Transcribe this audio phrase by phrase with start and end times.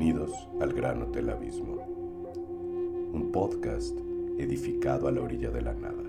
[0.00, 1.74] Bienvenidos al Gran Hotel Abismo,
[3.12, 3.94] un podcast
[4.38, 6.02] edificado a la orilla de la nada,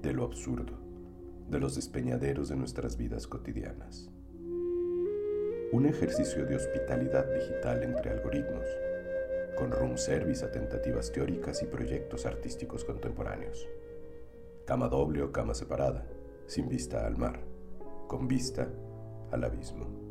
[0.00, 0.74] de lo absurdo,
[1.50, 4.08] de los despeñaderos de nuestras vidas cotidianas.
[5.72, 8.66] Un ejercicio de hospitalidad digital entre algoritmos,
[9.58, 13.66] con room service a tentativas teóricas y proyectos artísticos contemporáneos.
[14.64, 16.06] Cama doble o cama separada,
[16.46, 17.40] sin vista al mar,
[18.06, 18.68] con vista
[19.32, 20.03] al abismo.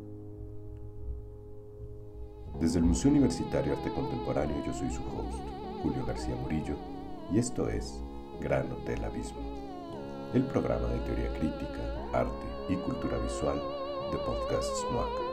[2.64, 5.38] Desde el Museo Universitario Arte Contemporáneo yo soy su host,
[5.82, 6.76] Julio García Murillo,
[7.30, 8.00] y esto es
[8.40, 9.42] Gran Hotel Abismo,
[10.32, 13.60] el programa de teoría crítica, arte y cultura visual
[14.10, 15.23] de Podcast SMAC.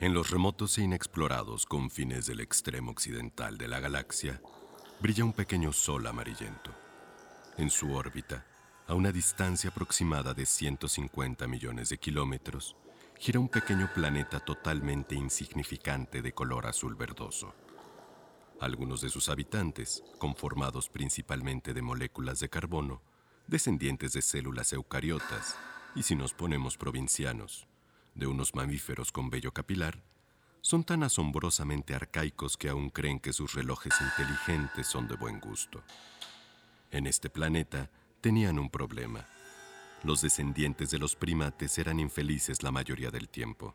[0.00, 4.40] En los remotos e inexplorados confines del extremo occidental de la galaxia,
[4.98, 6.74] brilla un pequeño sol amarillento.
[7.58, 8.46] En su órbita,
[8.86, 12.76] a una distancia aproximada de 150 millones de kilómetros,
[13.18, 17.54] gira un pequeño planeta totalmente insignificante de color azul verdoso.
[18.58, 23.02] Algunos de sus habitantes, conformados principalmente de moléculas de carbono,
[23.48, 25.58] descendientes de células eucariotas,
[25.94, 27.68] y si nos ponemos provincianos,
[28.20, 30.04] de unos mamíferos con vello capilar,
[30.60, 35.82] son tan asombrosamente arcaicos que aún creen que sus relojes inteligentes son de buen gusto.
[36.90, 39.26] En este planeta tenían un problema.
[40.04, 43.74] Los descendientes de los primates eran infelices la mayoría del tiempo.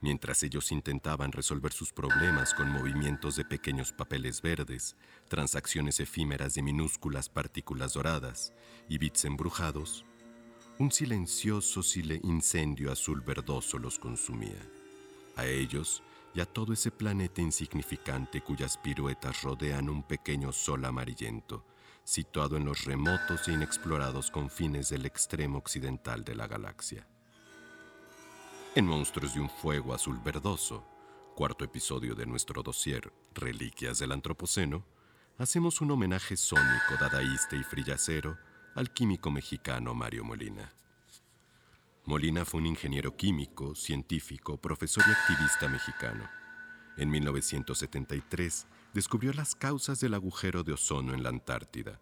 [0.00, 4.96] Mientras ellos intentaban resolver sus problemas con movimientos de pequeños papeles verdes,
[5.28, 8.52] transacciones efímeras de minúsculas partículas doradas
[8.88, 10.04] y bits embrujados,
[10.78, 11.82] un silencioso
[12.22, 14.60] incendio azul verdoso los consumía.
[15.36, 16.02] A ellos
[16.34, 21.64] y a todo ese planeta insignificante cuyas piruetas rodean un pequeño sol amarillento,
[22.04, 27.06] situado en los remotos e inexplorados confines del extremo occidental de la galaxia.
[28.74, 30.84] En Monstruos de un Fuego Azul Verdoso,
[31.36, 34.84] cuarto episodio de nuestro dossier Reliquias del Antropoceno,
[35.38, 38.38] hacemos un homenaje sónico, dadaísta y frillacero
[38.74, 40.72] al químico mexicano Mario Molina.
[42.06, 46.28] Molina fue un ingeniero químico, científico, profesor y activista mexicano.
[46.96, 52.00] En 1973 descubrió las causas del agujero de ozono en la Antártida.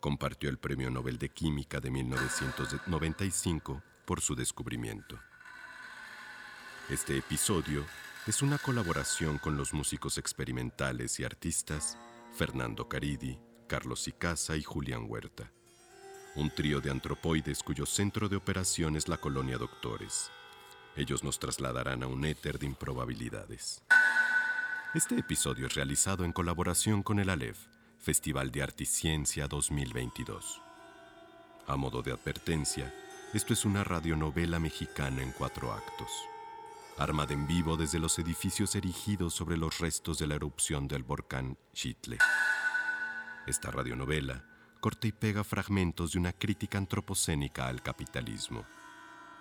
[0.00, 5.18] Compartió el Premio Nobel de Química de 1995 por su descubrimiento.
[6.88, 7.86] Este episodio
[8.26, 11.96] es una colaboración con los músicos experimentales y artistas
[12.32, 13.38] Fernando Caridi,
[13.68, 15.52] Carlos Icaza y Julián Huerta
[16.36, 20.30] un trío de antropoides cuyo centro de operación es la colonia Doctores.
[20.96, 23.82] Ellos nos trasladarán a un éter de improbabilidades.
[24.94, 27.58] Este episodio es realizado en colaboración con el ALEF,
[27.98, 30.62] Festival de Arte y Ciencia 2022.
[31.66, 32.94] A modo de advertencia,
[33.34, 36.10] esto es una radionovela mexicana en cuatro actos,
[36.98, 41.56] armada en vivo desde los edificios erigidos sobre los restos de la erupción del volcán
[41.72, 42.18] Chitle.
[43.46, 44.49] Esta radionovela
[44.80, 48.64] corta y pega fragmentos de una crítica antropocénica al capitalismo.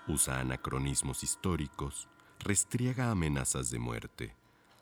[0.07, 2.07] Usa anacronismos históricos,
[2.39, 4.35] restriega amenazas de muerte,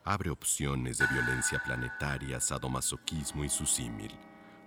[0.04, 4.12] abre opciones de violencia planetaria, sadomasoquismo y su símil,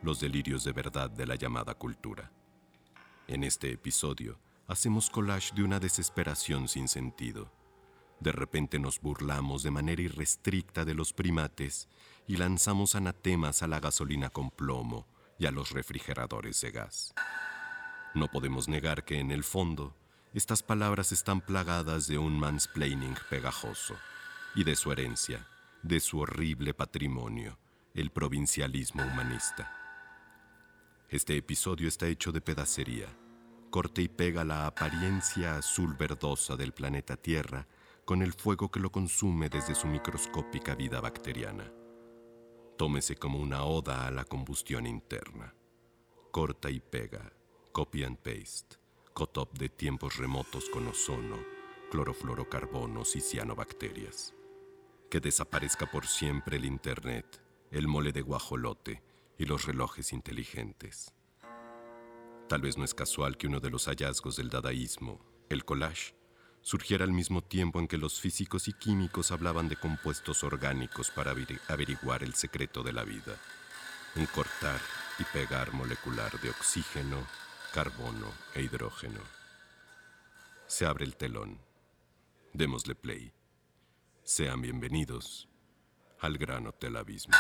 [0.03, 2.31] los delirios de verdad de la llamada cultura.
[3.27, 4.39] En este episodio,
[4.69, 7.51] hacemos collage de una desesperación sin sentido.
[8.21, 11.89] De repente nos burlamos de manera irrestricta de los primates
[12.29, 15.07] y lanzamos anatemas a la gasolina con plomo,
[15.41, 17.15] y a los refrigeradores de gas.
[18.15, 19.97] No podemos negar que en el fondo
[20.35, 23.97] estas palabras están plagadas de un mansplaining pegajoso
[24.55, 25.47] y de su herencia,
[25.83, 27.59] de su horrible patrimonio,
[27.95, 29.75] el provincialismo humanista.
[31.09, 33.09] Este episodio está hecho de pedacería,
[33.71, 37.67] corte y pega la apariencia azul verdosa del planeta Tierra
[38.05, 41.80] con el fuego que lo consume desde su microscópica vida bacteriana
[42.81, 45.55] Tómese como una oda a la combustión interna.
[46.31, 47.31] Corta y pega,
[47.73, 48.79] copy and paste,
[49.13, 51.37] cotop de tiempos remotos con ozono,
[51.91, 54.33] clorofluorocarbonos y cianobacterias.
[55.11, 59.03] Que desaparezca por siempre el Internet, el mole de guajolote
[59.37, 61.13] y los relojes inteligentes.
[62.49, 66.15] Tal vez no es casual que uno de los hallazgos del dadaísmo, el collage,
[66.63, 71.35] surgiera al mismo tiempo en que los físicos y químicos hablaban de compuestos orgánicos para
[71.69, 73.37] averiguar el secreto de la vida.
[74.17, 74.81] Un cortar
[75.19, 77.27] y pegar molecular de oxígeno,
[77.73, 79.21] carbono e hidrógeno.
[80.67, 81.59] Se abre el telón.
[82.53, 83.33] Démosle play.
[84.23, 85.49] Sean bienvenidos
[86.21, 87.35] al Gran Hotel Abismo.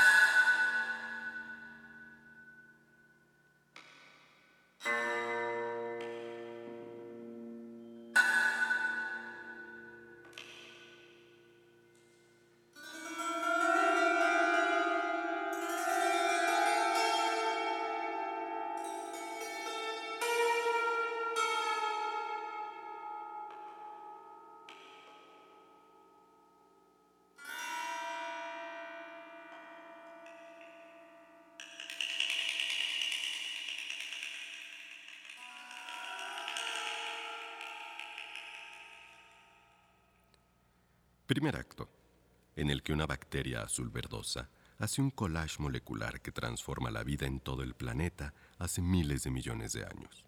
[42.92, 44.48] Una bacteria azul verdosa
[44.78, 49.30] hace un collage molecular que transforma la vida en todo el planeta hace miles de
[49.30, 50.24] millones de años.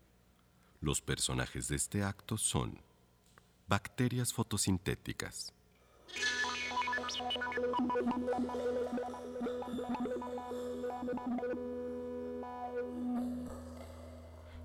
[0.80, 2.80] Los personajes de este acto son
[3.66, 5.54] bacterias fotosintéticas.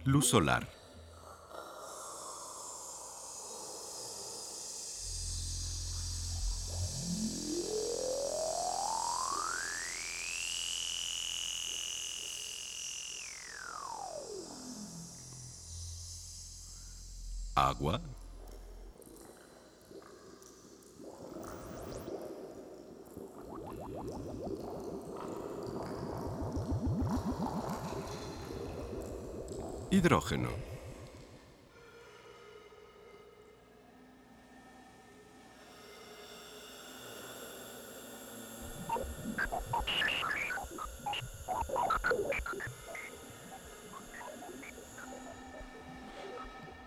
[0.04, 0.77] Luz solar.
[17.78, 18.02] Agua.
[29.92, 30.50] Hidrógeno.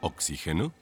[0.02, 0.79] Oxígeno.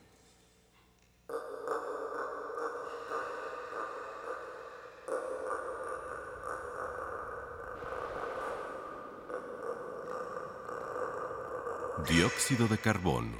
[12.58, 13.36] De carbono.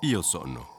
[0.00, 0.75] Y ozono.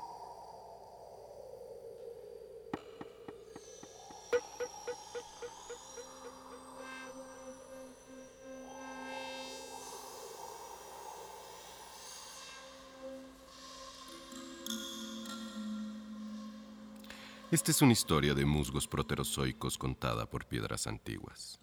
[17.50, 21.62] Esta es una historia de musgos proterozoicos contada por piedras antiguas.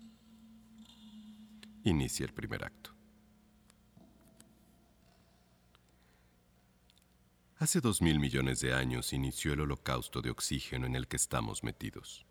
[1.82, 2.90] Inicia el primer acto.
[7.58, 11.62] Hace dos mil millones de años inició el holocausto de oxígeno en el que estamos
[11.62, 12.24] metidos.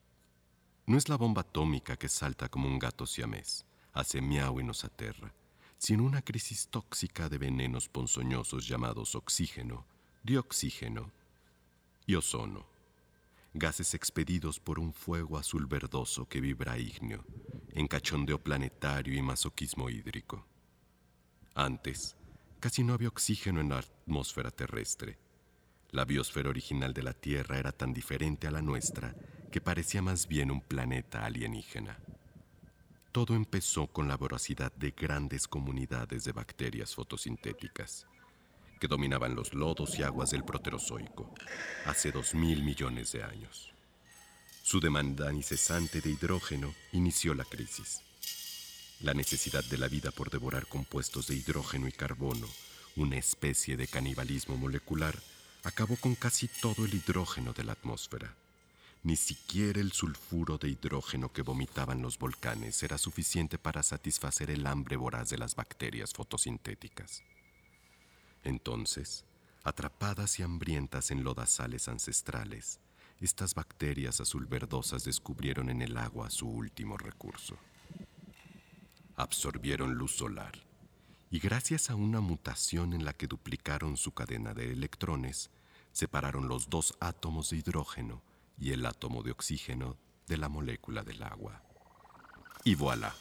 [0.87, 4.83] No es la bomba atómica que salta como un gato siamés, hace miau y nos
[4.83, 5.31] aterra,
[5.77, 9.85] sino una crisis tóxica de venenos ponzoñosos llamados oxígeno,
[10.23, 11.11] dioxígeno
[12.07, 12.72] y ozono
[13.53, 17.23] gases expedidos por un fuego azul verdoso que vibra ígneo,
[17.69, 20.45] en cachondeo planetario y masoquismo hídrico.
[21.53, 22.15] Antes,
[22.59, 25.19] casi no había oxígeno en la atmósfera terrestre.
[25.91, 29.15] La biosfera original de la Tierra era tan diferente a la nuestra
[29.51, 31.99] que parecía más bien un planeta alienígena.
[33.11, 38.07] Todo empezó con la voracidad de grandes comunidades de bacterias fotosintéticas
[38.83, 41.33] que dominaban los lodos y aguas del Proterozoico
[41.85, 43.71] hace dos mil millones de años.
[44.61, 48.01] Su demanda incesante de hidrógeno inició la crisis.
[48.99, 52.45] La necesidad de la vida por devorar compuestos de hidrógeno y carbono,
[52.97, 55.17] una especie de canibalismo molecular,
[55.63, 58.35] acabó con casi todo el hidrógeno de la atmósfera.
[59.03, 64.67] Ni siquiera el sulfuro de hidrógeno que vomitaban los volcanes era suficiente para satisfacer el
[64.67, 67.23] hambre voraz de las bacterias fotosintéticas.
[68.43, 69.25] Entonces,
[69.63, 72.79] atrapadas y hambrientas en lodazales ancestrales,
[73.19, 77.57] estas bacterias azul verdosas descubrieron en el agua su último recurso.
[79.15, 80.53] absorbieron luz solar
[81.29, 85.51] y gracias a una mutación en la que duplicaron su cadena de electrones,
[85.91, 88.21] separaron los dos átomos de hidrógeno
[88.57, 89.97] y el átomo de oxígeno
[90.27, 91.61] de la molécula del agua.
[92.63, 93.15] Y voilà,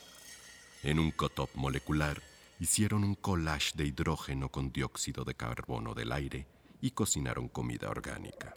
[0.82, 2.22] en un cut molecular
[2.62, 6.46] hicieron un collage de hidrógeno con dióxido de carbono del aire
[6.80, 8.54] y cocinaron comida orgánica,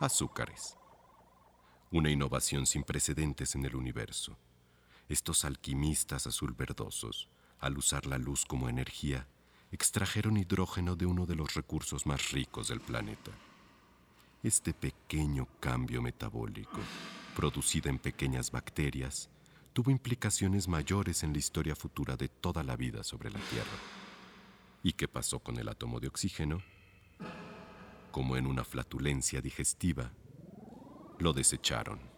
[0.00, 0.78] azúcares.
[1.90, 4.38] Una innovación sin precedentes en el universo.
[5.10, 7.28] Estos alquimistas azul verdosos
[7.60, 9.28] al usar la luz como energía,
[9.72, 13.30] extrajeron hidrógeno de uno de los recursos más ricos del planeta.
[14.42, 16.80] Este pequeño cambio metabólico,
[17.36, 19.28] producido en pequeñas bacterias,
[19.74, 23.76] tuvo implicaciones mayores en la historia futura de toda la vida sobre la Tierra.
[24.84, 26.62] ¿Y qué pasó con el átomo de oxígeno?
[28.12, 30.12] Como en una flatulencia digestiva,
[31.18, 32.13] lo desecharon.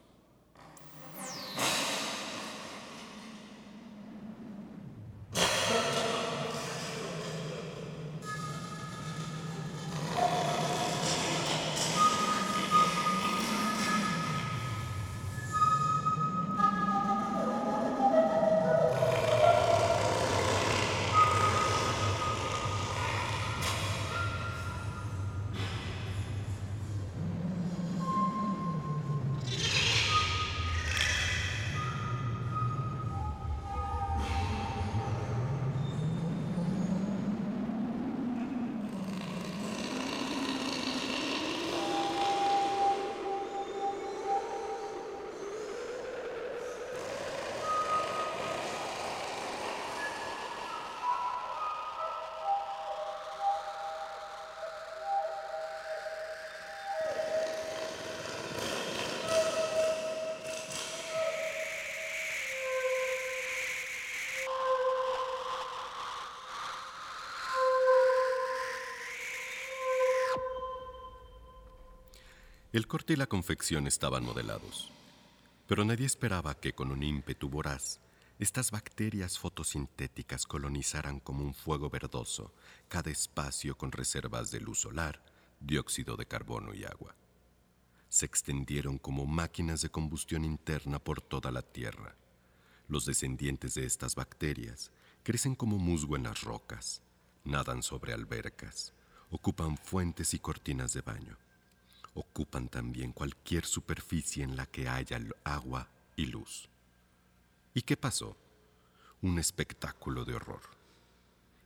[72.77, 74.93] El corte y la confección estaban modelados,
[75.67, 78.01] pero nadie esperaba que con un ímpetu voraz
[78.39, 82.53] estas bacterias fotosintéticas colonizaran como un fuego verdoso
[82.89, 85.25] cada espacio con reservas de luz solar,
[85.59, 87.15] dióxido de carbono y agua.
[88.11, 92.15] Se extendieron como máquinas de combustión interna por toda la Tierra.
[92.89, 94.93] Los descendientes de estas bacterias
[95.23, 97.01] crecen como musgo en las rocas,
[97.43, 98.93] nadan sobre albercas,
[99.31, 101.39] ocupan fuentes y cortinas de baño
[102.17, 106.69] ocupan también cualquier superficie en la que haya agua y luz.
[107.75, 108.37] ¿Y qué pasó?
[109.21, 110.63] Un espectáculo de horror.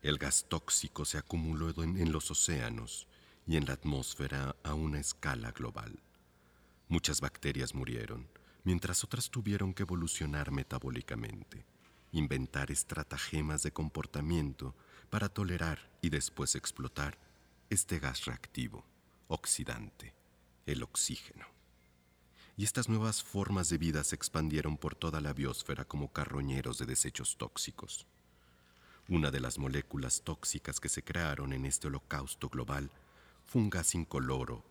[0.02, 3.07] El gas tóxico se acumuló en, los océanos
[3.47, 6.00] y en la atmósfera a una escala global.
[6.88, 8.28] Muchas bacterias murieron,
[8.64, 11.64] mientras otras tuvieron que evolucionar metabólicamente,
[12.11, 14.75] inventar estratagemas de comportamiento
[15.11, 17.19] para tolerar y después explotar
[17.69, 18.85] este gas reactivo,
[19.28, 20.20] oxidante
[20.73, 21.47] el oxígeno.
[22.57, 26.87] Y estas nuevas formas de vida se expandieron por toda la biosfera como carroñeros de
[26.87, 28.07] desechos tóxicos.
[29.09, 32.91] Una de las moléculas tóxicas que se crearon en este holocausto global
[33.47, 34.65] fue un gas incoloro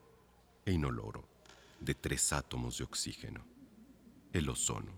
[0.65, 1.27] e inoloro
[1.79, 3.45] de tres átomos de oxígeno,
[4.33, 4.91] el ozono.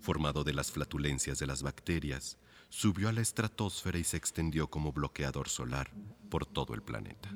[0.00, 2.36] Formado de las flatulencias de las bacterias,
[2.68, 5.92] subió a la estratosfera y se extendió como bloqueador solar
[6.28, 7.30] por todo el planeta.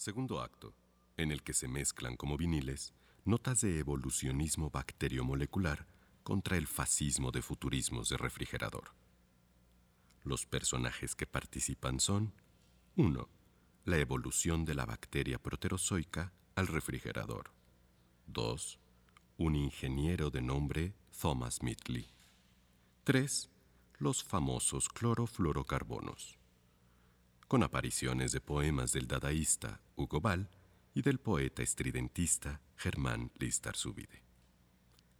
[0.00, 0.74] Segundo acto,
[1.18, 2.94] en el que se mezclan como viniles
[3.26, 5.86] notas de evolucionismo bacteriomolecular
[6.22, 8.94] contra el fascismo de futurismos de refrigerador.
[10.24, 12.32] Los personajes que participan son
[12.96, 13.28] 1.
[13.84, 17.50] La evolución de la bacteria proterozoica al refrigerador.
[18.28, 18.78] 2.
[19.36, 22.08] Un ingeniero de nombre Thomas Mittley.
[23.04, 23.50] 3.
[23.98, 26.39] Los famosos clorofluorocarbonos
[27.50, 30.48] con apariciones de poemas del dadaísta Hugo Ball
[30.94, 34.22] y del poeta estridentista Germán Listarzubide.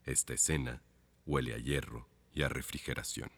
[0.05, 0.81] Esta escena
[1.27, 3.33] huele a hierro y a refrigeración.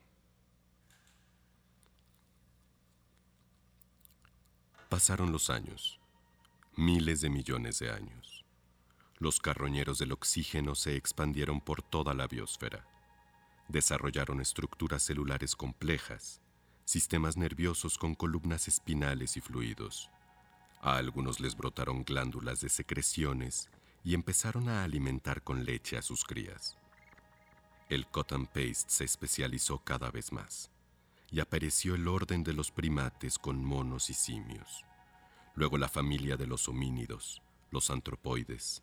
[4.90, 5.98] Pasaron los años,
[6.76, 8.44] miles de millones de años.
[9.16, 12.87] Los carroñeros del oxígeno se expandieron por toda la biosfera.
[13.68, 16.42] Desarrollaron estructuras celulares complejas
[16.85, 20.11] sistemas nerviosos con columnas espinales y fluidos.
[20.81, 23.71] A algunos les brotaron glándulas de secreciones
[24.05, 26.77] y empezaron a alimentar con leche a sus crías.
[27.88, 30.71] El cotton paste se especializó cada vez más
[31.31, 34.85] y apareció el orden de los primates con monos y simios.
[35.55, 38.83] Luego la familia de los homínidos, los antropoides.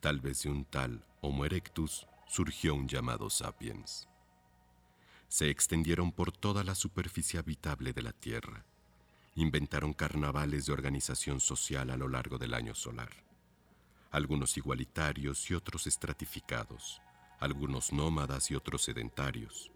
[0.00, 4.08] Tal vez de un tal Homo erectus surgió un llamado sapiens
[5.34, 8.64] se extendieron por toda la superficie habitable de la Tierra.
[9.34, 13.10] Inventaron carnavales de organización social a lo largo del año solar.
[14.12, 17.02] Algunos igualitarios y otros estratificados,
[17.40, 19.72] algunos nómadas y otros sedentarios,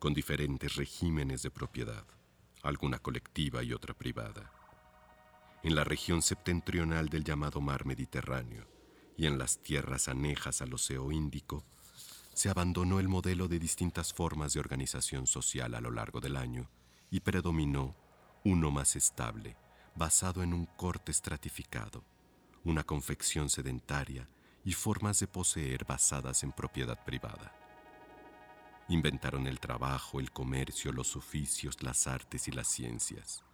[0.00, 2.04] con diferentes regímenes de propiedad,
[2.64, 4.50] alguna colectiva y otra privada.
[5.62, 8.66] En la región septentrional del llamado mar Mediterráneo
[9.16, 11.64] y en las tierras anejas al Océano Índico,
[12.36, 16.68] se abandonó el modelo de distintas formas de organización social a lo largo del año
[17.10, 17.96] y predominó
[18.44, 19.56] uno más estable,
[19.94, 22.04] basado en un corte estratificado,
[22.62, 24.28] una confección sedentaria
[24.66, 27.54] y formas de poseer basadas en propiedad privada.
[28.90, 33.44] Inventaron el trabajo, el comercio, los oficios, las artes y las ciencias,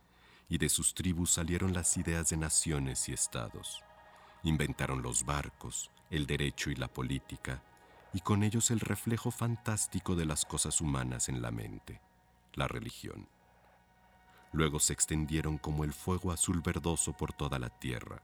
[0.49, 3.81] y de sus tribus salieron las ideas de naciones y estados.
[4.42, 7.62] Inventaron los barcos, el derecho y la política,
[8.12, 12.01] y con ellos el reflejo fantástico de las cosas humanas en la mente,
[12.55, 13.29] la religión.
[14.53, 18.22] Luego se extendieron como el fuego azul verdoso por toda la tierra,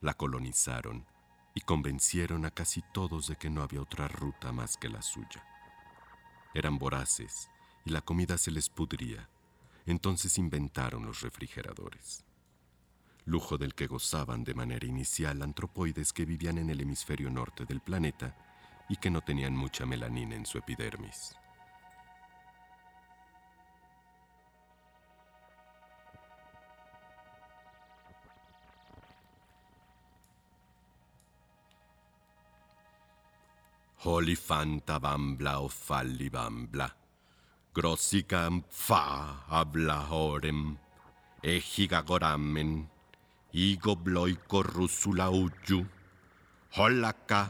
[0.00, 1.06] la colonizaron
[1.54, 5.46] y convencieron a casi todos de que no había otra ruta más que la suya.
[6.54, 7.48] Eran voraces
[7.86, 9.28] y la comida se les pudría,
[9.86, 12.24] entonces inventaron los refrigeradores.
[13.24, 17.80] lujo del que gozaban de manera inicial antropoides que vivían en el hemisferio norte del
[17.80, 18.51] planeta
[18.92, 21.34] y que no tenían mucha melanina en su epidermis.
[34.04, 36.94] Holifanta bambla o falli bambla.
[37.72, 40.76] Grossicam fa habla horem.
[41.42, 42.90] Ejigagoramen.
[43.54, 45.80] Igo bloiko rusula uju.
[46.76, 47.48] Holaka,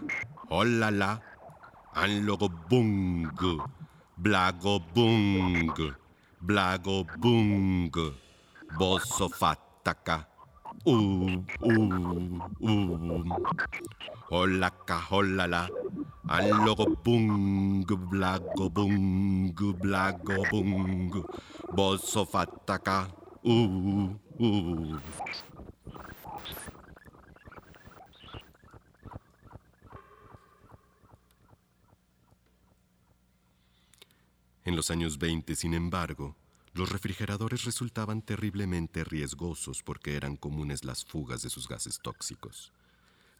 [0.50, 1.31] holala.
[1.94, 3.28] Anlogo bung.
[4.16, 5.72] Blago bung.
[6.40, 7.90] Blago bung.
[8.78, 10.26] Bosso fattaka.
[10.86, 13.24] Uh, uh, uh.
[14.30, 15.68] Holaka, holala.
[16.28, 21.12] Allogo bung, blago bung, blago bung.
[21.76, 23.06] Bosso fattaka.
[23.44, 24.08] Uh,
[24.40, 24.96] uh.
[34.64, 36.36] En los años 20, sin embargo,
[36.72, 42.72] los refrigeradores resultaban terriblemente riesgosos porque eran comunes las fugas de sus gases tóxicos,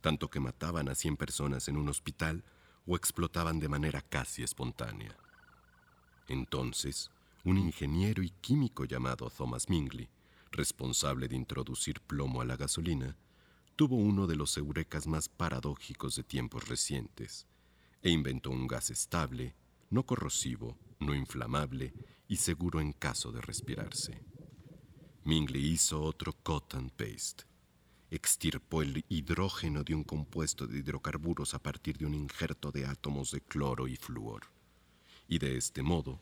[0.01, 2.43] tanto que mataban a 100 personas en un hospital
[2.87, 5.17] o explotaban de manera casi espontánea.
[6.27, 7.11] Entonces,
[7.45, 10.09] un ingeniero y químico llamado Thomas Mingley,
[10.51, 13.17] responsable de introducir plomo a la gasolina,
[13.77, 17.47] tuvo uno de los eurecas más paradójicos de tiempos recientes
[18.03, 19.55] e inventó un gas estable,
[19.93, 21.93] no corrosivo, no inflamable
[22.27, 24.25] y seguro en caso de respirarse.
[25.25, 27.45] Mingley hizo otro cut and paste.
[28.11, 33.33] Extirpó el hidrógeno de un compuesto de hidrocarburos a partir de un injerto de átomos
[33.33, 34.47] de cloro y flúor.
[35.29, 36.21] Y de este modo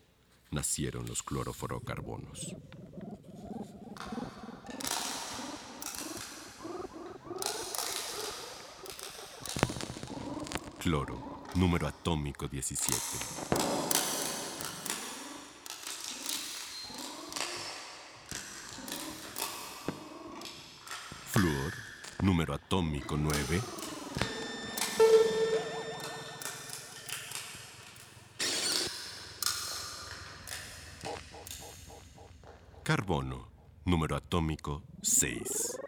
[0.51, 2.53] nacieron los cloroforocarbonos.
[10.79, 12.91] Cloro, número atómico 17.
[21.31, 21.73] Flúor,
[22.21, 23.61] número atómico 9.
[32.83, 33.47] Carbono,
[33.85, 35.80] número atómico 6.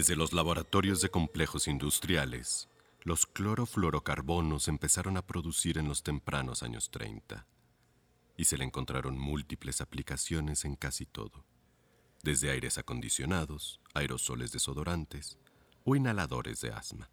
[0.00, 2.70] Desde los laboratorios de complejos industriales
[3.02, 7.46] los clorofluorocarbonos empezaron a producir en los tempranos años 30
[8.34, 11.44] y se le encontraron múltiples aplicaciones en casi todo,
[12.22, 15.36] desde aires acondicionados, aerosoles desodorantes
[15.84, 17.10] o inhaladores de asma.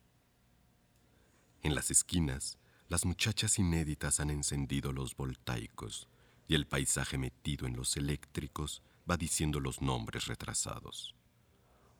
[1.63, 6.07] En las esquinas, las muchachas inéditas han encendido los voltaicos
[6.47, 11.16] y el paisaje metido en los eléctricos va diciendo los nombres retrasados.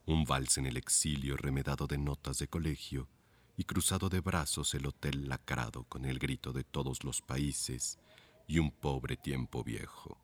[0.08, 3.10] Un vals en el exilio remedado de notas de colegio
[3.58, 7.98] y cruzado de brazos el hotel lacrado con el grito de todos los países
[8.46, 10.16] y un pobre tiempo viejo.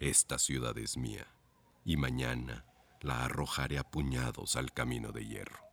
[0.00, 1.26] Esta ciudad es mía
[1.84, 2.64] y mañana
[3.02, 5.67] la arrojaré a puñados al camino de hierro.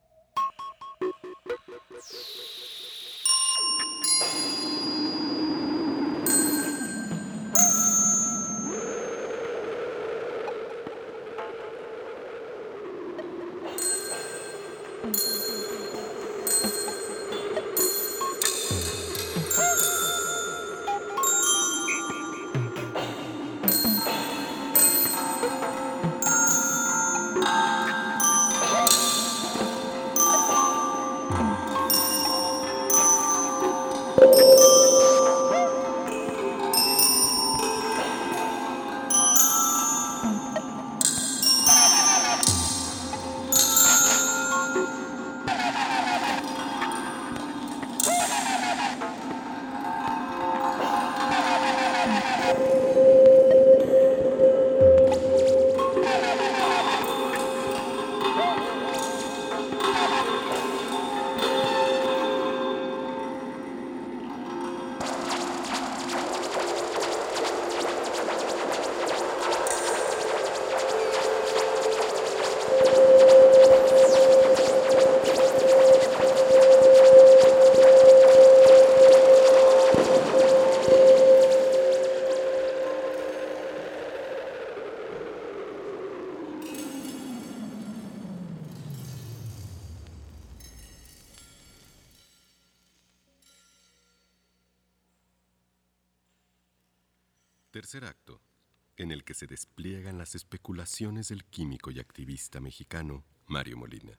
[99.35, 104.17] Se despliegan las especulaciones del químico y activista mexicano Mario Molina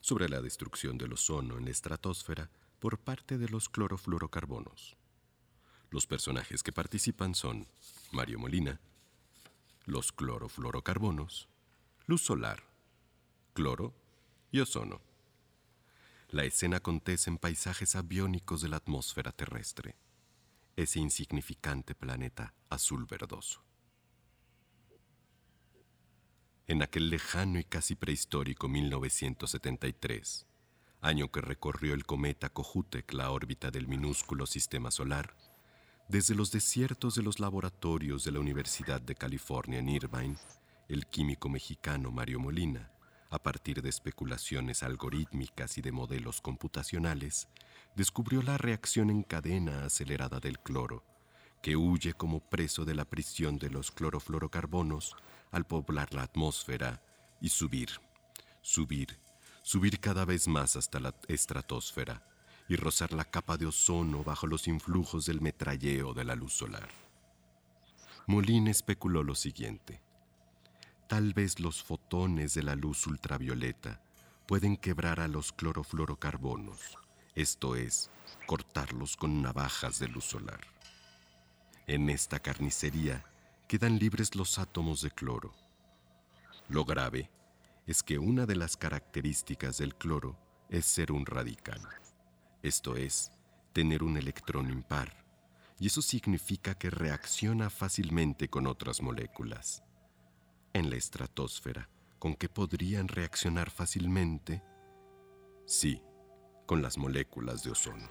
[0.00, 4.96] sobre la destrucción del ozono en la estratosfera por parte de los clorofluorocarbonos.
[5.90, 7.68] Los personajes que participan son
[8.12, 8.80] Mario Molina,
[9.84, 11.48] los clorofluorocarbonos,
[12.06, 12.64] luz solar,
[13.54, 13.94] cloro
[14.50, 15.00] y ozono.
[16.30, 19.96] La escena acontece en paisajes aviónicos de la atmósfera terrestre
[20.76, 23.65] ese insignificante planeta azul verdoso.
[26.68, 30.46] En aquel lejano y casi prehistórico 1973,
[31.00, 35.36] año que recorrió el cometa Kohoutek la órbita del minúsculo sistema solar,
[36.08, 40.38] desde los desiertos de los laboratorios de la Universidad de California en Irvine,
[40.88, 42.90] el químico mexicano Mario Molina,
[43.30, 47.46] a partir de especulaciones algorítmicas y de modelos computacionales,
[47.94, 51.04] descubrió la reacción en cadena acelerada del cloro,
[51.62, 55.14] que huye como preso de la prisión de los clorofluorocarbonos
[55.50, 57.02] al poblar la atmósfera
[57.40, 57.90] y subir,
[58.62, 59.18] subir,
[59.62, 62.22] subir cada vez más hasta la estratosfera
[62.68, 66.88] y rozar la capa de ozono bajo los influjos del metralleo de la luz solar.
[68.26, 70.00] Molín especuló lo siguiente.
[71.08, 74.00] Tal vez los fotones de la luz ultravioleta
[74.48, 76.98] pueden quebrar a los clorofluorocarbonos
[77.36, 78.10] esto es,
[78.46, 80.60] cortarlos con navajas de luz solar.
[81.86, 83.26] En esta carnicería
[83.66, 85.52] quedan libres los átomos de cloro.
[86.68, 87.30] Lo grave
[87.86, 91.80] es que una de las características del cloro es ser un radical,
[92.62, 93.30] esto es,
[93.72, 95.24] tener un electrón impar,
[95.78, 99.82] y eso significa que reacciona fácilmente con otras moléculas.
[100.72, 104.62] En la estratosfera, ¿con qué podrían reaccionar fácilmente?
[105.66, 106.02] Sí,
[106.66, 108.10] con las moléculas de ozono.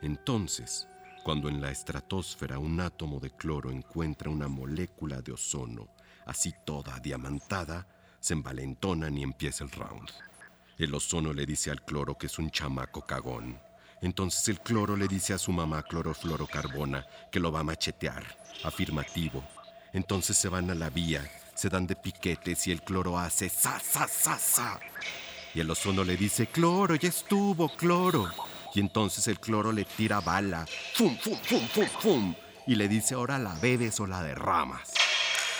[0.00, 0.88] Entonces,
[1.22, 5.88] cuando en la estratosfera un átomo de cloro encuentra una molécula de ozono,
[6.26, 7.86] así toda diamantada,
[8.20, 10.08] se envalentonan y empieza el round.
[10.78, 13.60] El ozono le dice al cloro que es un chamaco cagón.
[14.00, 18.24] Entonces el cloro le dice a su mamá clorofluorocarbona que lo va a machetear.
[18.64, 19.44] Afirmativo.
[19.92, 23.78] Entonces se van a la vía, se dan de piquetes y el cloro hace sa,
[23.78, 24.80] sa, sa, sa.
[25.54, 28.28] Y el ozono le dice, cloro, ya estuvo, cloro.
[28.74, 32.34] Y entonces el cloro le tira bala, fum, fum, fum, fum, fum.
[32.66, 34.92] Y le dice, ahora la bebes o la derramas.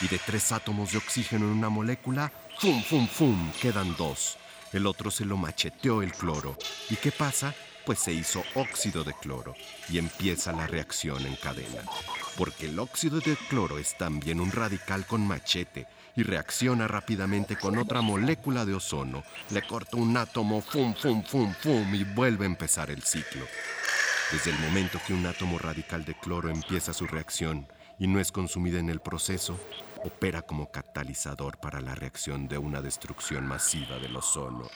[0.00, 4.38] Y de tres átomos de oxígeno en una molécula, fum, fum, fum, quedan dos.
[4.72, 6.56] El otro se lo macheteó el cloro.
[6.88, 7.54] ¿Y qué pasa?
[7.84, 9.54] Pues se hizo óxido de cloro
[9.88, 11.82] y empieza la reacción en cadena.
[12.38, 17.78] Porque el óxido de cloro es también un radical con machete y reacciona rápidamente con
[17.78, 19.22] otra molécula de ozono.
[19.50, 23.44] Le corta un átomo, fum, fum, fum, fum, y vuelve a empezar el ciclo.
[24.30, 27.66] Desde el momento que un átomo radical de cloro empieza su reacción
[27.98, 29.58] y no es consumida en el proceso,
[30.04, 34.68] opera como catalizador para la reacción de una destrucción masiva del ozono.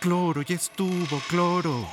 [0.00, 1.88] Cloro, ya estuvo, cloro.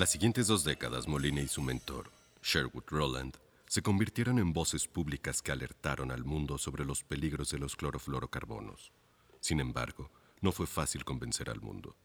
[0.00, 2.10] Las siguientes dos décadas, Molina y su mentor,
[2.42, 3.36] Sherwood Rowland,
[3.66, 8.92] se convirtieron en voces públicas que alertaron al mundo sobre los peligros de los clorofluorocarbonos.
[9.40, 11.96] Sin embargo, no fue fácil convencer al mundo.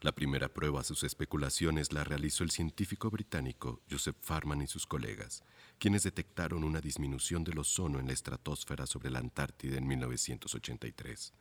[0.00, 4.86] La primera prueba a sus especulaciones la realizó el científico británico Joseph Farman y sus
[4.86, 5.42] colegas,
[5.80, 11.32] quienes detectaron una disminución del ozono en la estratosfera sobre la Antártida en 1983.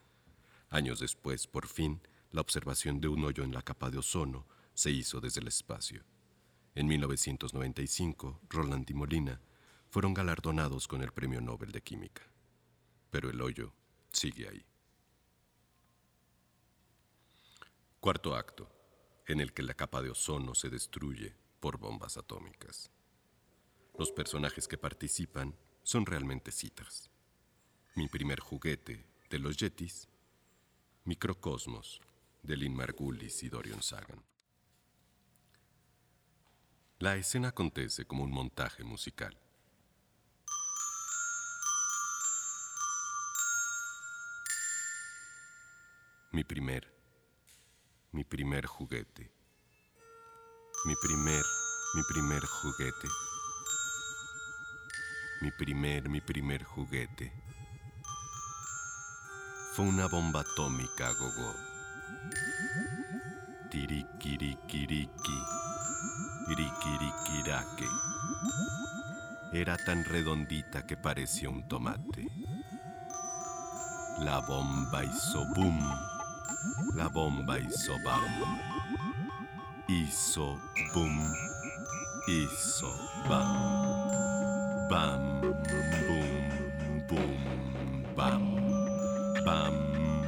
[0.71, 2.01] Años después, por fin,
[2.31, 4.47] la observación de un hoyo en la capa de ozono
[4.79, 6.05] se hizo desde el espacio.
[6.73, 9.41] En 1995, Roland y Molina
[9.89, 12.21] fueron galardonados con el Premio Nobel de Química.
[13.09, 13.73] Pero el hoyo
[14.13, 14.65] sigue ahí.
[17.99, 18.71] Cuarto acto,
[19.27, 22.89] en el que la capa de ozono se destruye por bombas atómicas.
[23.97, 27.09] Los personajes que participan son realmente citas.
[27.95, 30.07] Mi primer juguete de los Yetis,
[31.03, 31.99] Microcosmos
[32.43, 34.23] de Lynn Margulis y Dorian Sagan.
[36.99, 39.37] La escena acontece como un montaje musical.
[46.31, 46.99] Mi primer
[48.11, 49.31] mi primer juguete.
[50.85, 51.43] Mi primer,
[51.93, 53.07] mi primer juguete.
[55.41, 57.31] Mi primer, mi primer juguete.
[59.73, 61.55] Fue una bomba atómica, gogo.
[63.69, 65.58] Tirikirikiriki.
[66.49, 67.87] Irikirikirake.
[69.53, 72.27] Era tan redondita que parecía un tomate.
[74.19, 75.79] La bomba hizo boom
[76.95, 78.59] la bomba hizo bam.
[79.87, 80.59] Hizo
[80.93, 81.33] boom.
[82.27, 82.91] Hizo
[83.29, 84.89] bam.
[84.89, 88.43] Bam, boom, boom, bam.
[89.45, 90.18] Bam.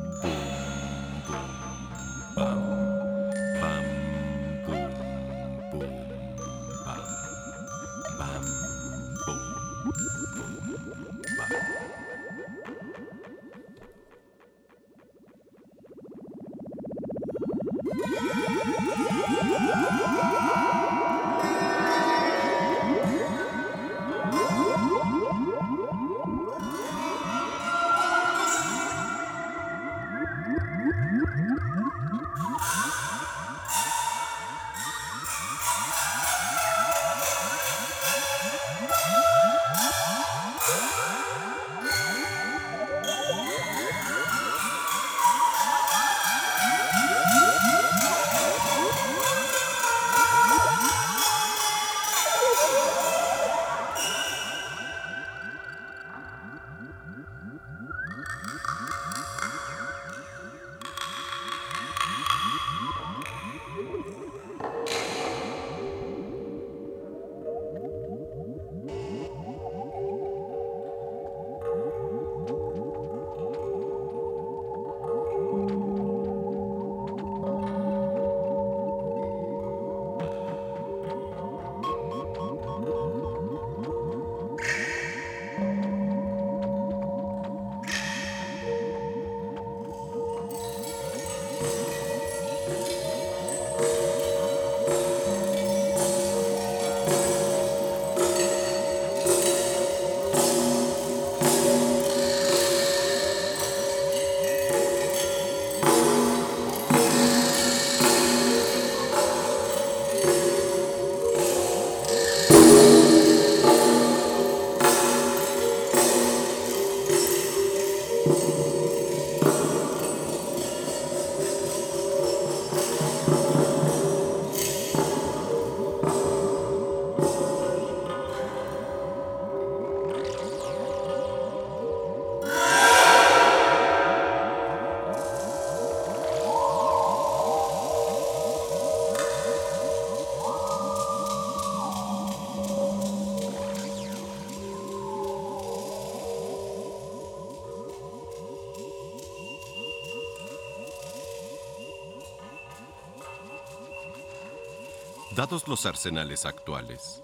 [155.41, 157.23] Dados los arsenales actuales,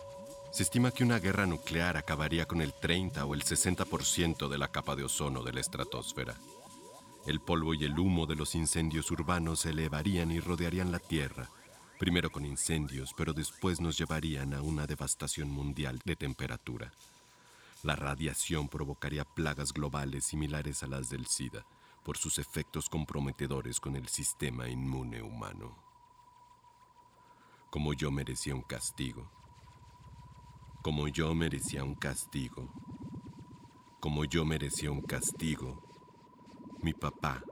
[0.50, 4.70] se estima que una guerra nuclear acabaría con el 30 o el 60% de la
[4.70, 6.34] capa de ozono de la estratosfera.
[7.28, 11.48] El polvo y el humo de los incendios urbanos se elevarían y rodearían la Tierra,
[12.00, 16.92] primero con incendios, pero después nos llevarían a una devastación mundial de temperatura.
[17.84, 21.68] La radiación provocaría plagas globales similares a las del SIDA,
[22.04, 25.87] por sus efectos comprometedores con el sistema inmune humano.
[27.70, 29.30] Como yo merecía un castigo,
[30.82, 32.70] como yo merecía un castigo,
[34.00, 35.84] como yo merecía un castigo,
[36.82, 37.44] mi papá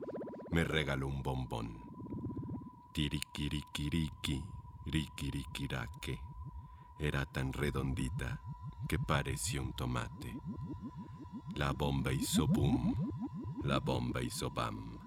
[0.52, 1.84] me regaló un bombón.
[2.94, 4.42] Tirikirikiriki,
[4.86, 6.22] rikirikirake.
[6.98, 8.40] Era tan redondita
[8.88, 10.38] que parecía un tomate.
[11.56, 12.96] La bomba hizo boom,
[13.64, 14.98] la bomba hizo bam,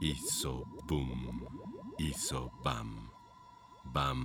[0.00, 1.44] hizo boom,
[1.98, 3.10] hizo bam,
[3.96, 4.20] bam,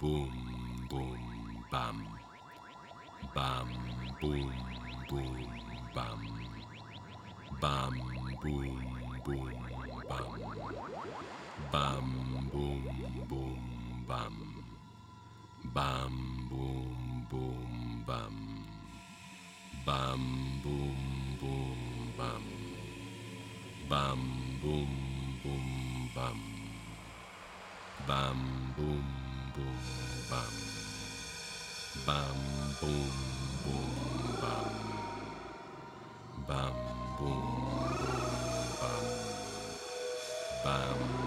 [0.00, 1.98] boom, boom, bam,
[3.34, 3.68] bam,
[4.20, 4.56] boom,
[5.06, 6.22] boom, bam,
[7.60, 7.96] bam,
[8.40, 9.58] boom, boom,
[10.08, 10.40] bam,
[11.70, 12.08] bam,
[12.52, 14.36] boom, boom, bam,
[15.74, 16.14] bam,
[16.48, 18.62] boom, boom, bam.
[19.84, 22.44] Bam boom boom bam.
[23.88, 24.20] Bam
[24.62, 26.51] boom boom bam.
[28.06, 29.04] Bam boom
[29.54, 30.54] boom bam.
[32.06, 33.14] Bam boom
[33.64, 34.74] boom bam.
[36.48, 36.74] Bam
[37.18, 39.06] boom boom bam.
[40.64, 41.21] Bam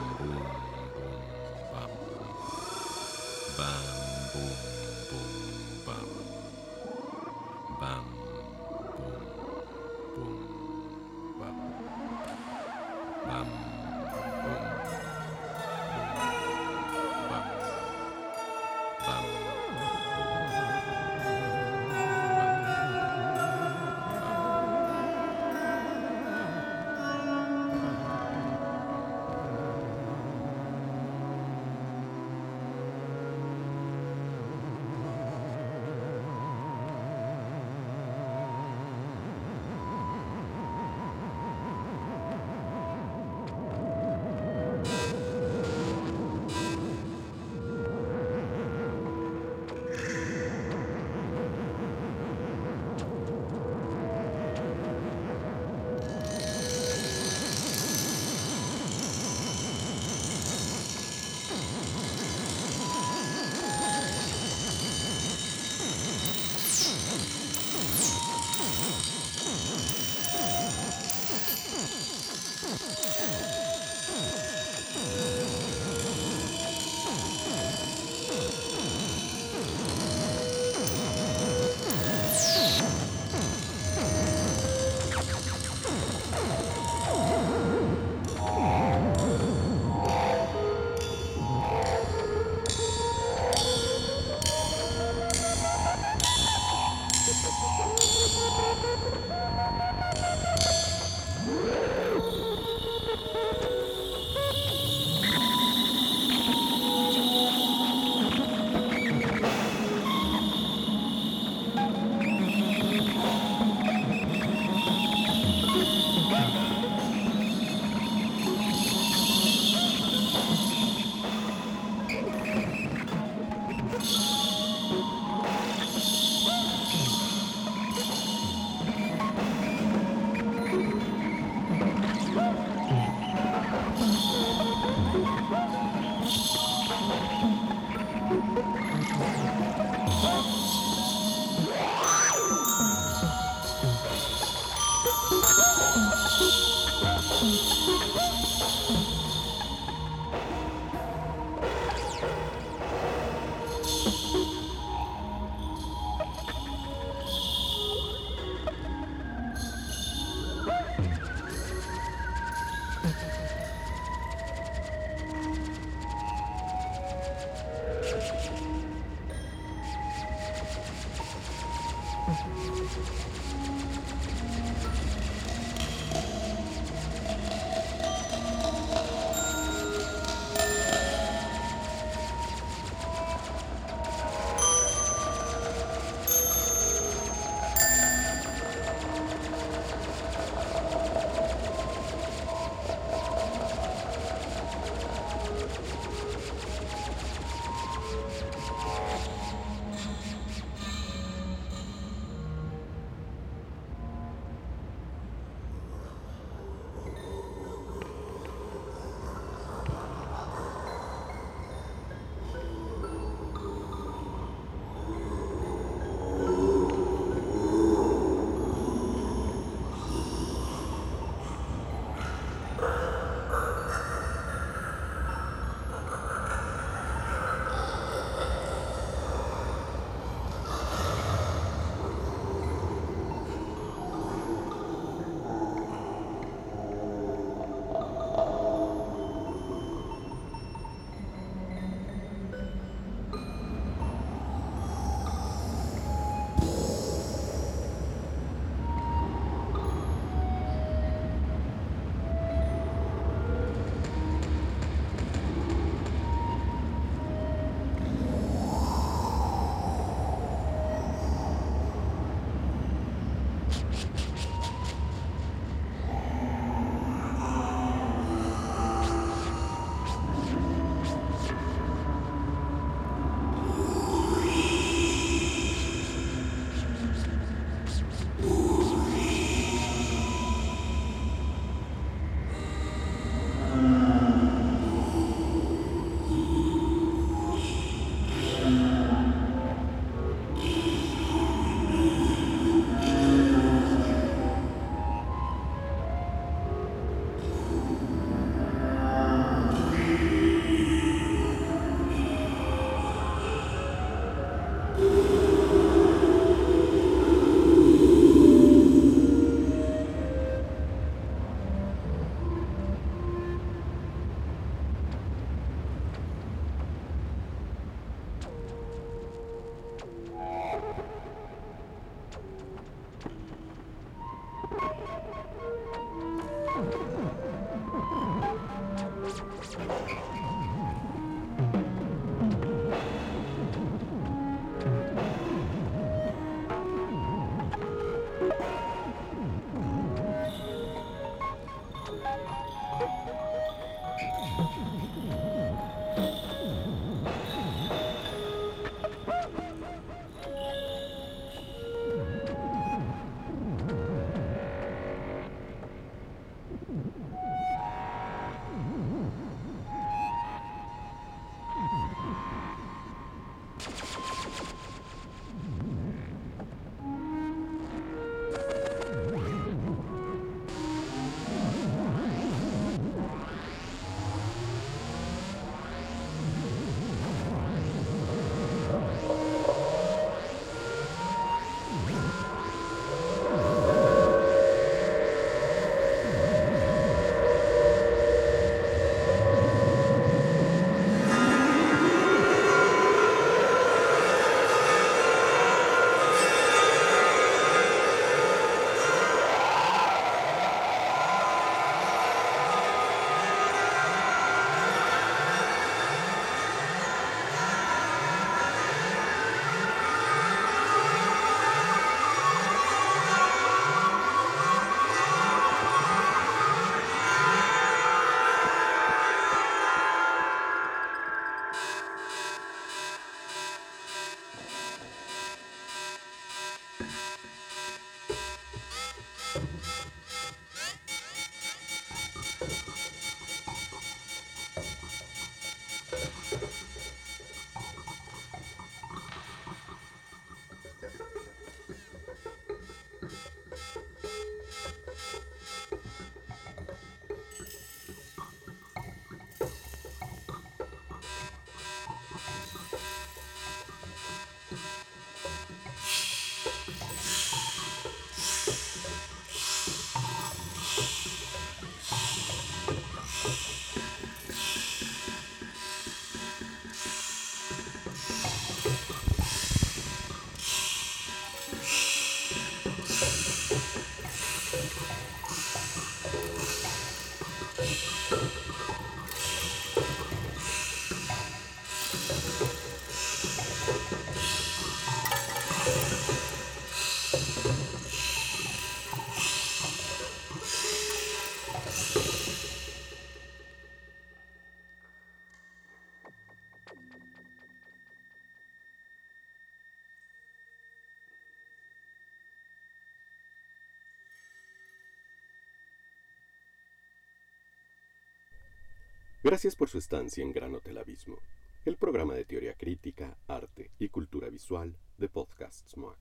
[509.46, 511.38] Gracias por su estancia en Gran Hotel Abismo,
[511.86, 516.18] el programa de teoría crítica, arte y cultura visual de Podcasts MOAC.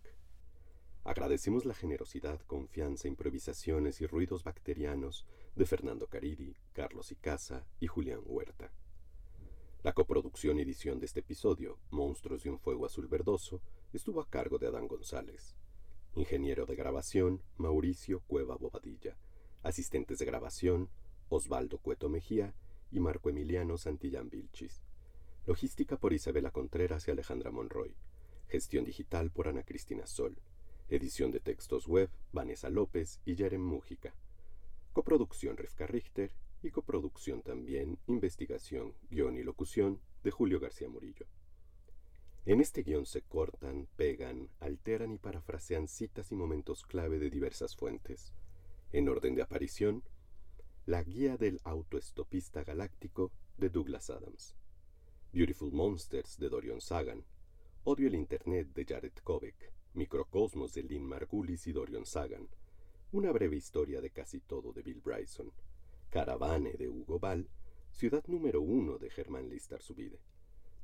[1.05, 5.25] Agradecemos la generosidad, confianza, improvisaciones y ruidos bacterianos
[5.57, 8.70] de Fernando Caridi, Carlos Icaza y Julián Huerta.
[9.83, 13.62] La coproducción y edición de este episodio, Monstruos de un Fuego Azul Verdoso,
[13.95, 15.57] estuvo a cargo de Adán González.
[16.14, 19.16] Ingeniero de grabación, Mauricio Cueva Bobadilla.
[19.62, 20.91] Asistentes de grabación,
[21.31, 22.55] Osvaldo Cueto Mejía
[22.95, 24.80] y Marco Emiliano Santillán Vilchis.
[25.47, 27.97] Logística por Isabela Contreras y Alejandra Monroy.
[28.47, 30.38] Gestión digital por Ana Cristina Sol.
[30.88, 34.14] Edición de textos web, Vanessa López y Jerem Mújica.
[34.92, 36.30] Coproducción Rivka Richter
[36.62, 41.26] y coproducción también, investigación, guion y locución de Julio García Murillo.
[42.47, 47.74] En este guion se cortan, pegan, alteran y parafrasean citas y momentos clave de diversas
[47.74, 48.32] fuentes.
[48.92, 50.05] En orden de aparición,
[50.87, 54.55] La guía del autoestopista galáctico de Douglas Adams,
[55.32, 57.24] Beautiful Monsters de Dorian Sagan,
[57.85, 62.51] Odio el Internet de Jared Kovic, Microcosmos de Lynn Margulis y Dorian Sagan,
[63.12, 65.53] Una breve historia de casi todo de Bill Bryson,
[66.11, 67.49] Caravane de Hugo Ball,
[67.91, 70.18] Ciudad número uno de Germán Listar Subide,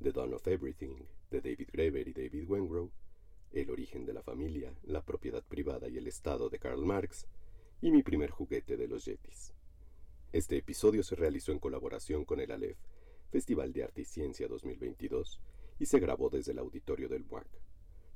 [0.03, 0.97] The Dawn of Everything
[1.31, 2.91] de David Graeber y David Wengrow,
[3.53, 7.27] El origen de la familia, la propiedad privada y el Estado de Karl Marx,
[7.83, 9.53] y Mi primer juguete de los Yetis.
[10.33, 12.79] Este episodio se realizó en colaboración con el ALEF,
[13.33, 15.41] Festival de Arte y Ciencia 2022,
[15.81, 17.49] y se grabó desde el auditorio del MUAC.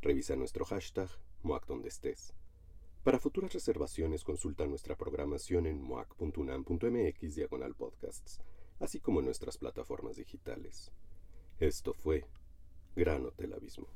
[0.01, 1.09] Revisa nuestro hashtag
[1.43, 2.33] MUAC donde estés.
[3.03, 7.75] Para futuras reservaciones consulta nuestra programación en muac.unam.mx diagonal
[8.79, 10.93] así como en nuestras plataformas digitales.
[11.59, 12.27] Esto fue
[12.95, 13.89] Gran Hotel Abismo.